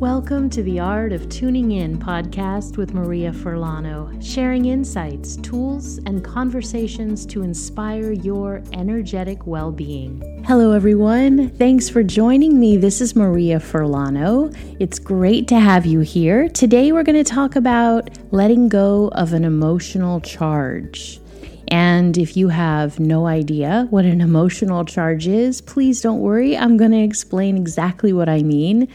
[0.00, 6.24] Welcome to the Art of Tuning In podcast with Maria Furlano, sharing insights, tools, and
[6.24, 10.42] conversations to inspire your energetic well being.
[10.46, 11.50] Hello, everyone.
[11.50, 12.78] Thanks for joining me.
[12.78, 14.56] This is Maria Furlano.
[14.80, 16.48] It's great to have you here.
[16.48, 21.20] Today, we're going to talk about letting go of an emotional charge.
[21.68, 26.56] And if you have no idea what an emotional charge is, please don't worry.
[26.56, 28.88] I'm going to explain exactly what I mean.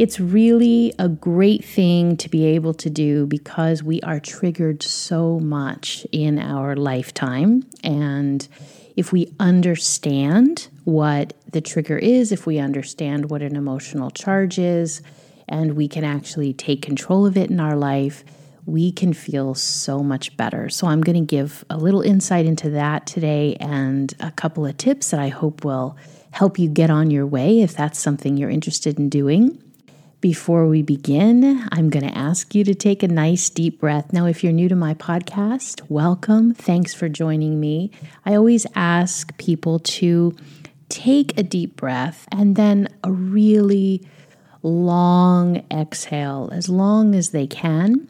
[0.00, 5.38] It's really a great thing to be able to do because we are triggered so
[5.38, 7.68] much in our lifetime.
[7.84, 8.48] And
[8.96, 15.02] if we understand what the trigger is, if we understand what an emotional charge is,
[15.46, 18.24] and we can actually take control of it in our life,
[18.64, 20.70] we can feel so much better.
[20.70, 24.78] So, I'm going to give a little insight into that today and a couple of
[24.78, 25.98] tips that I hope will
[26.30, 29.62] help you get on your way if that's something you're interested in doing.
[30.20, 34.12] Before we begin, I'm going to ask you to take a nice deep breath.
[34.12, 36.52] Now, if you're new to my podcast, welcome.
[36.52, 37.90] Thanks for joining me.
[38.26, 40.36] I always ask people to
[40.90, 44.06] take a deep breath and then a really
[44.62, 48.06] long exhale, as long as they can,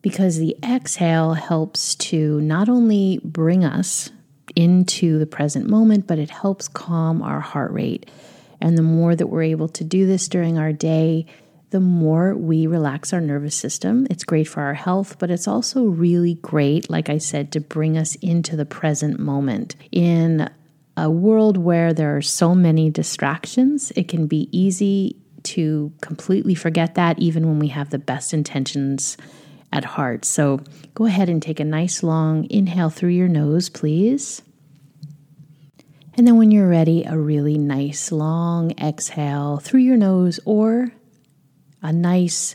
[0.00, 4.10] because the exhale helps to not only bring us
[4.54, 8.08] into the present moment, but it helps calm our heart rate.
[8.62, 11.26] And the more that we're able to do this during our day,
[11.70, 14.06] the more we relax our nervous system.
[14.08, 17.98] It's great for our health, but it's also really great, like I said, to bring
[17.98, 19.74] us into the present moment.
[19.90, 20.48] In
[20.96, 26.94] a world where there are so many distractions, it can be easy to completely forget
[26.94, 29.16] that, even when we have the best intentions
[29.72, 30.24] at heart.
[30.24, 30.60] So
[30.94, 34.42] go ahead and take a nice long inhale through your nose, please.
[36.14, 40.92] And then when you're ready, a really nice long exhale through your nose or
[41.80, 42.54] a nice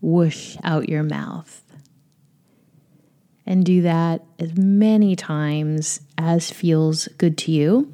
[0.00, 1.62] whoosh out your mouth.
[3.46, 7.92] And do that as many times as feels good to you.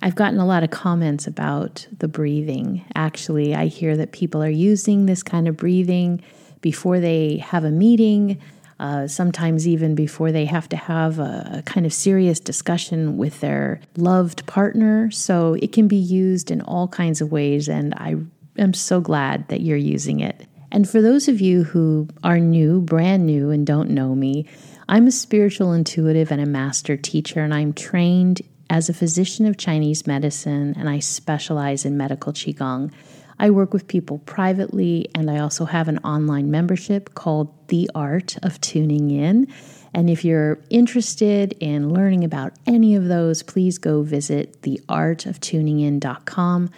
[0.00, 2.84] I've gotten a lot of comments about the breathing.
[2.94, 6.22] Actually, I hear that people are using this kind of breathing
[6.60, 8.40] before they have a meeting,
[8.80, 13.40] uh, sometimes even before they have to have a, a kind of serious discussion with
[13.40, 15.10] their loved partner.
[15.10, 18.16] So it can be used in all kinds of ways, and I
[18.58, 20.46] am so glad that you're using it.
[20.72, 24.46] And for those of you who are new, brand new, and don't know me,
[24.88, 29.56] I'm a spiritual intuitive and a master teacher, and I'm trained as a physician of
[29.56, 32.90] Chinese medicine, and I specialize in medical Qigong.
[33.38, 38.36] I work with people privately, and I also have an online membership called The Art
[38.42, 39.46] of Tuning In.
[39.92, 46.70] And if you're interested in learning about any of those, please go visit theartoftuningin.com.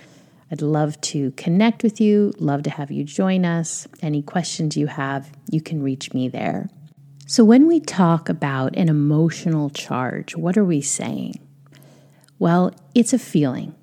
[0.50, 3.88] I'd love to connect with you, love to have you join us.
[4.00, 6.68] Any questions you have, you can reach me there.
[7.26, 11.40] So, when we talk about an emotional charge, what are we saying?
[12.38, 13.74] Well, it's a feeling.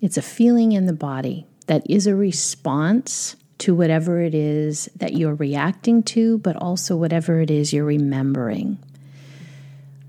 [0.00, 5.14] It's a feeling in the body that is a response to whatever it is that
[5.14, 8.78] you're reacting to, but also whatever it is you're remembering.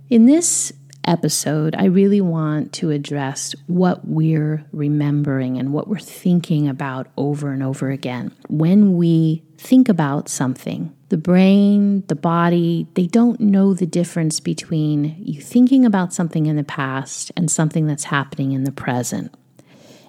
[0.09, 0.73] In this
[1.07, 7.51] episode, I really want to address what we're remembering and what we're thinking about over
[7.51, 8.31] and over again.
[8.49, 15.15] When we think about something, the brain, the body, they don't know the difference between
[15.19, 19.33] you thinking about something in the past and something that's happening in the present.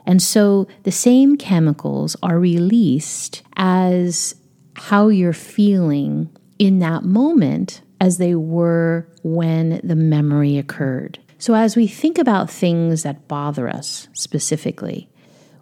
[0.06, 4.36] And so the same chemicals are released as
[4.74, 11.18] how you're feeling in that moment as they were when the memory occurred.
[11.38, 15.08] So, as we think about things that bother us specifically,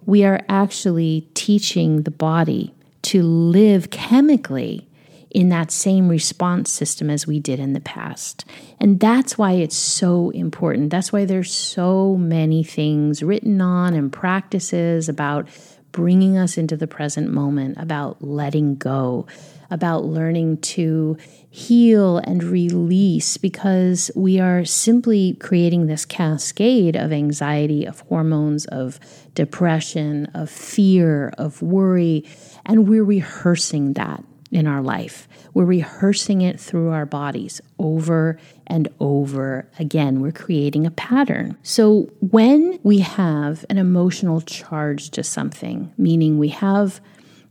[0.05, 2.73] we are actually teaching the body
[3.03, 4.87] to live chemically
[5.35, 8.45] in that same response system as we did in the past.
[8.79, 10.91] And that's why it's so important.
[10.91, 15.49] That's why there's so many things written on and practices about
[15.91, 19.27] bringing us into the present moment, about letting go,
[19.69, 21.17] about learning to
[21.49, 29.01] heal and release because we are simply creating this cascade of anxiety, of hormones, of
[29.33, 32.23] depression, of fear, of worry,
[32.65, 35.27] and we're rehearsing that in our life.
[35.53, 40.21] We're rehearsing it through our bodies over and over again.
[40.21, 41.57] We're creating a pattern.
[41.63, 47.01] So when we have an emotional charge to something, meaning we have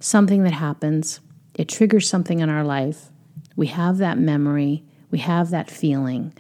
[0.01, 1.21] something that happens,
[1.55, 3.11] it triggers something in our life,
[3.57, 6.33] we have that memory, we have that feeling.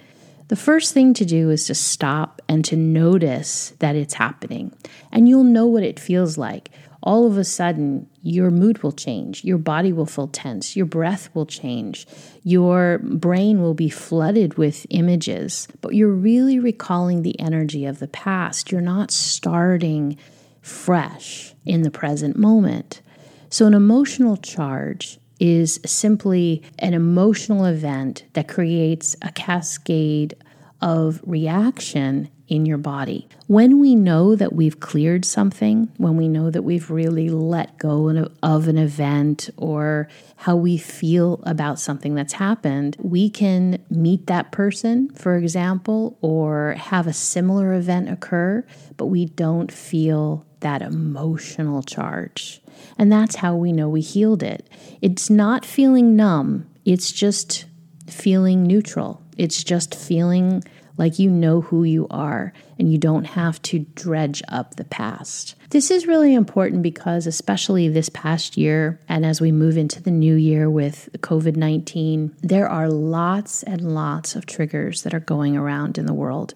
[0.48, 4.76] The first thing to do is to stop and to notice that it's happening.
[5.10, 6.70] And you'll know what it feels like
[7.04, 11.28] all of a sudden your mood will change, your body will feel tense, your breath
[11.34, 12.06] will change,
[12.42, 18.08] your brain will be flooded with images, but you're really recalling the energy of the
[18.08, 18.72] past.
[18.72, 20.16] You're not starting
[20.62, 23.02] fresh in the present moment.
[23.50, 30.34] So, an emotional charge is simply an emotional event that creates a cascade
[30.80, 33.26] of reaction in your body.
[33.46, 38.28] When we know that we've cleared something, when we know that we've really let go
[38.42, 44.52] of an event or how we feel about something that's happened, we can meet that
[44.52, 48.64] person, for example, or have a similar event occur,
[48.96, 52.60] but we don't feel that emotional charge.
[52.98, 54.68] And that's how we know we healed it.
[55.00, 57.64] It's not feeling numb, it's just
[58.08, 59.22] feeling neutral.
[59.36, 60.62] It's just feeling
[60.96, 65.54] like you know who you are and you don't have to dredge up the past.
[65.70, 70.10] This is really important because, especially this past year, and as we move into the
[70.10, 75.56] new year with COVID 19, there are lots and lots of triggers that are going
[75.56, 76.54] around in the world.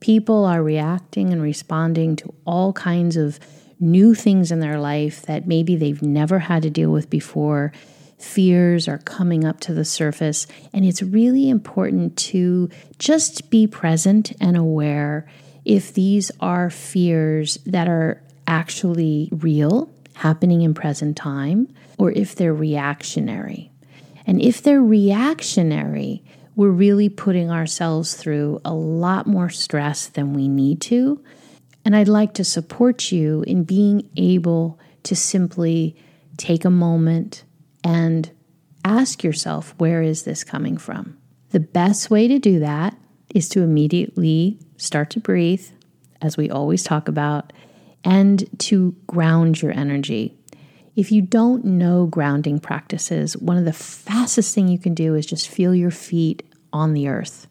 [0.00, 3.38] People are reacting and responding to all kinds of
[3.80, 7.72] new things in their life that maybe they've never had to deal with before
[8.22, 10.46] fears are coming up to the surface.
[10.72, 15.26] And it's really important to just be present and aware
[15.64, 22.54] if these are fears that are actually real, happening in present time, or if they're
[22.54, 23.70] reactionary.
[24.26, 26.22] And if they're reactionary,
[26.54, 31.22] we're really putting ourselves through a lot more stress than we need to.
[31.84, 35.96] And I'd like to support you in being able to simply
[36.36, 37.44] take a moment,
[37.84, 38.30] and
[38.84, 41.18] ask yourself, where is this coming from?
[41.50, 42.96] The best way to do that
[43.34, 45.66] is to immediately start to breathe,
[46.20, 47.52] as we always talk about,
[48.04, 50.36] and to ground your energy.
[50.96, 55.24] If you don't know grounding practices, one of the fastest thing you can do is
[55.24, 56.42] just feel your feet
[56.72, 57.46] on the earth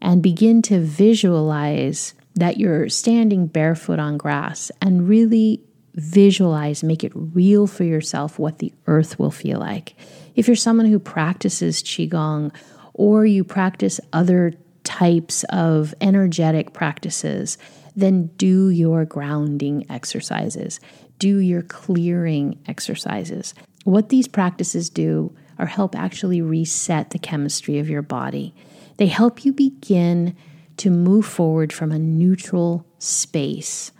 [0.00, 5.62] and begin to visualize that you're standing barefoot on grass and really
[5.94, 9.94] visualize, make it real for yourself what the earth will feel like.
[10.34, 12.54] If you're someone who practices Qigong
[12.94, 14.54] or you practice other
[14.84, 17.58] types of energetic practices,
[17.94, 20.80] then do your grounding exercises,
[21.18, 23.54] do your clearing exercises.
[23.84, 28.54] What these practices do are help actually reset the chemistry of your body.
[28.96, 30.36] They help you begin
[30.78, 33.92] to move forward from a neutral space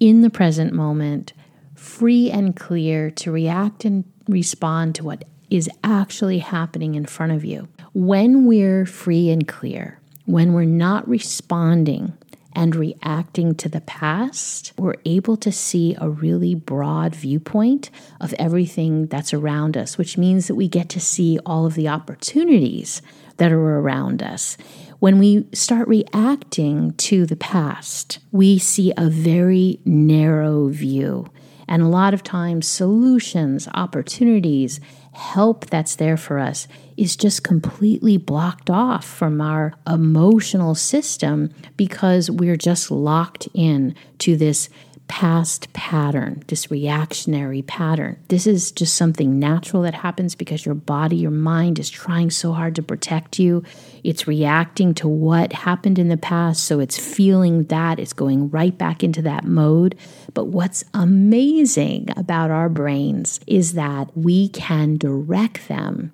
[0.00, 1.32] in the present moment,
[1.74, 7.44] free and clear to react and respond to what is actually happening in front of
[7.44, 7.68] you.
[7.94, 12.12] When we're free and clear, when we're not responding
[12.54, 17.90] and reacting to the past, we're able to see a really broad viewpoint
[18.20, 21.88] of everything that's around us, which means that we get to see all of the
[21.88, 23.00] opportunities
[23.36, 24.56] that are around us.
[25.00, 31.30] When we start reacting to the past, we see a very narrow view.
[31.68, 34.80] And a lot of times, solutions, opportunities,
[35.12, 36.66] help that's there for us
[36.96, 44.36] is just completely blocked off from our emotional system because we're just locked in to
[44.36, 44.68] this
[45.08, 48.22] past pattern, this reactionary pattern.
[48.28, 52.52] This is just something natural that happens because your body, your mind is trying so
[52.52, 53.64] hard to protect you.
[54.04, 56.64] It's reacting to what happened in the past.
[56.64, 59.96] So it's feeling that, it's going right back into that mode.
[60.34, 66.12] But what's amazing about our brains is that we can direct them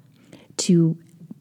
[0.59, 0.97] to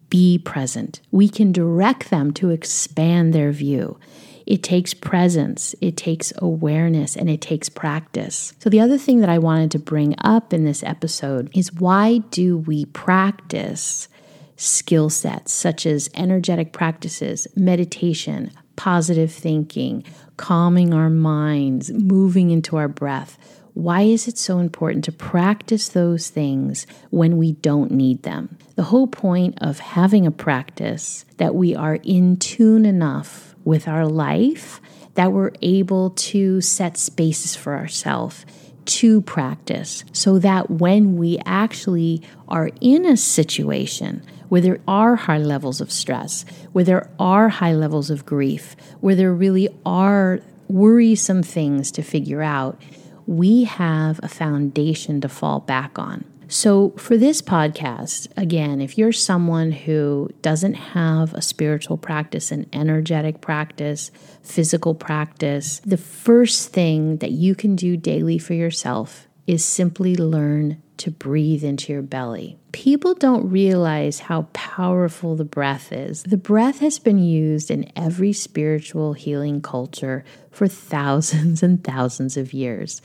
[0.09, 3.97] be present, we can direct them to expand their view.
[4.45, 8.53] It takes presence, it takes awareness, and it takes practice.
[8.59, 12.19] So, the other thing that I wanted to bring up in this episode is why
[12.29, 14.07] do we practice
[14.55, 20.03] skill sets such as energetic practices, meditation, positive thinking,
[20.37, 23.37] calming our minds, moving into our breath?
[23.73, 28.57] Why is it so important to practice those things when we don't need them?
[28.75, 34.05] The whole point of having a practice that we are in tune enough with our
[34.05, 34.81] life
[35.15, 38.45] that we're able to set spaces for ourselves
[38.85, 45.37] to practice so that when we actually are in a situation where there are high
[45.37, 51.43] levels of stress, where there are high levels of grief, where there really are worrisome
[51.43, 52.79] things to figure out,
[53.25, 56.25] we have a foundation to fall back on.
[56.53, 62.67] So, for this podcast, again, if you're someone who doesn't have a spiritual practice, an
[62.71, 64.11] energetic practice,
[64.43, 70.79] physical practice, the first thing that you can do daily for yourself is simply learn
[70.97, 72.59] to breathe into your belly.
[72.71, 76.21] People don't realize how powerful the breath is.
[76.21, 82.53] The breath has been used in every spiritual healing culture for thousands and thousands of
[82.53, 83.01] years.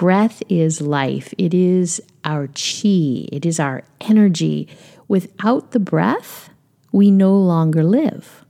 [0.00, 4.66] Breath is life, it is our chi, it is our energy.
[5.08, 6.48] Without the breath,
[6.90, 8.42] we no longer live.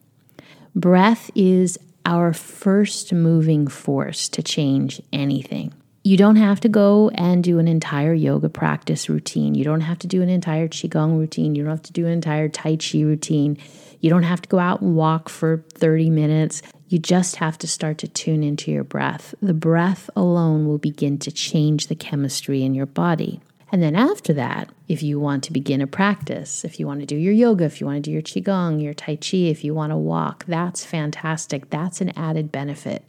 [0.76, 1.76] Breath is
[2.06, 5.72] our first moving force to change anything.
[6.02, 9.54] You don't have to go and do an entire yoga practice routine.
[9.54, 11.54] You don't have to do an entire Qigong routine.
[11.54, 13.58] You don't have to do an entire Tai Chi routine.
[14.00, 16.62] You don't have to go out and walk for 30 minutes.
[16.88, 19.34] You just have to start to tune into your breath.
[19.42, 23.40] The breath alone will begin to change the chemistry in your body.
[23.70, 27.06] And then after that, if you want to begin a practice, if you want to
[27.06, 29.74] do your yoga, if you want to do your Qigong, your Tai Chi, if you
[29.74, 31.68] want to walk, that's fantastic.
[31.68, 33.06] That's an added benefit.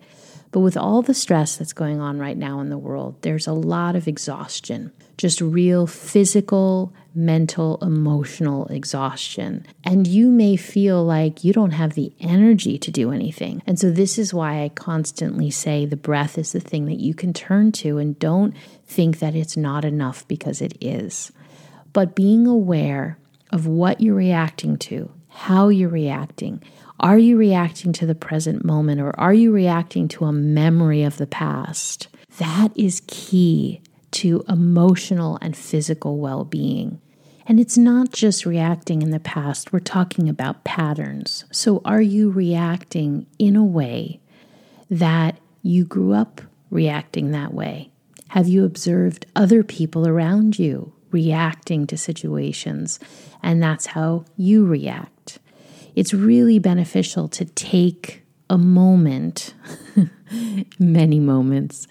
[0.51, 3.53] But with all the stress that's going on right now in the world, there's a
[3.53, 9.65] lot of exhaustion, just real physical, mental, emotional exhaustion.
[9.85, 13.63] And you may feel like you don't have the energy to do anything.
[13.65, 17.13] And so, this is why I constantly say the breath is the thing that you
[17.13, 18.53] can turn to and don't
[18.85, 21.31] think that it's not enough because it is.
[21.93, 23.17] But being aware
[23.51, 26.61] of what you're reacting to, how you're reacting,
[27.01, 31.17] are you reacting to the present moment or are you reacting to a memory of
[31.17, 32.07] the past?
[32.37, 33.81] That is key
[34.11, 37.01] to emotional and physical well being.
[37.47, 41.43] And it's not just reacting in the past, we're talking about patterns.
[41.51, 44.19] So, are you reacting in a way
[44.91, 47.89] that you grew up reacting that way?
[48.29, 52.99] Have you observed other people around you reacting to situations,
[53.41, 55.20] and that's how you react?
[55.95, 59.53] It's really beneficial to take a moment,
[60.79, 61.87] many moments,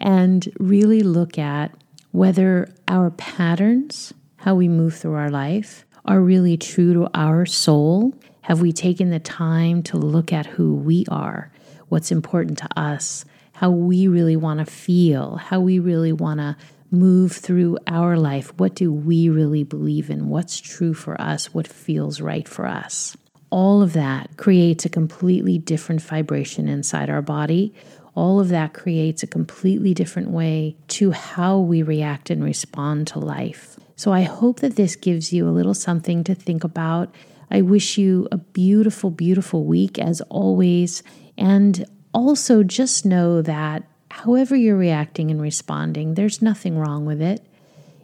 [0.00, 1.74] and really look at
[2.10, 8.14] whether our patterns, how we move through our life, are really true to our soul.
[8.42, 11.50] Have we taken the time to look at who we are,
[11.88, 16.56] what's important to us, how we really want to feel, how we really want to
[16.90, 18.52] move through our life?
[18.58, 20.28] What do we really believe in?
[20.28, 21.54] What's true for us?
[21.54, 23.16] What feels right for us?
[23.52, 27.74] All of that creates a completely different vibration inside our body.
[28.14, 33.18] All of that creates a completely different way to how we react and respond to
[33.18, 33.78] life.
[33.94, 37.14] So I hope that this gives you a little something to think about.
[37.50, 41.02] I wish you a beautiful, beautiful week as always.
[41.36, 47.44] And also just know that however you're reacting and responding, there's nothing wrong with it.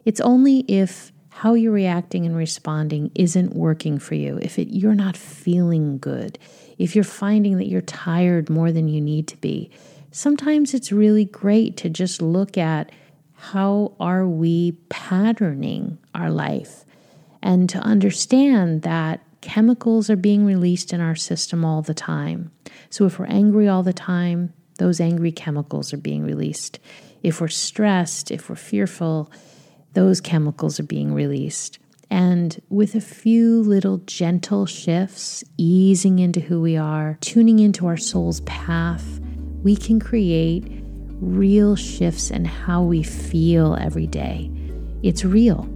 [0.04, 4.92] It's only if how you're reacting and responding isn't working for you, if it, you're
[4.92, 6.36] not feeling good,
[6.78, 9.70] if you're finding that you're tired more than you need to be,
[10.10, 12.90] sometimes it's really great to just look at
[13.34, 16.84] how are we patterning our life
[17.40, 22.50] and to understand that chemicals are being released in our system all the time.
[22.90, 26.80] So if we're angry all the time, those angry chemicals are being released.
[27.22, 29.30] If we're stressed, if we're fearful,
[29.94, 31.78] those chemicals are being released.
[32.10, 37.96] And with a few little gentle shifts, easing into who we are, tuning into our
[37.98, 39.20] soul's path,
[39.62, 40.64] we can create
[41.20, 44.50] real shifts in how we feel every day.
[45.02, 45.68] It's real.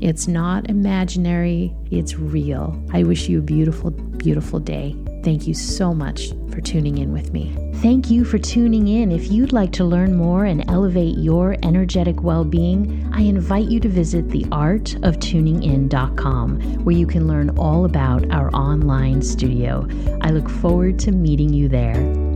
[0.00, 2.82] It's not imaginary, it's real.
[2.92, 4.96] I wish you a beautiful, beautiful day.
[5.22, 7.54] Thank you so much for tuning in with me.
[7.76, 9.12] Thank you for tuning in.
[9.12, 13.80] If you'd like to learn more and elevate your energetic well being, I invite you
[13.80, 19.86] to visit theartoftuningin.com, where you can learn all about our online studio.
[20.22, 22.29] I look forward to meeting you there.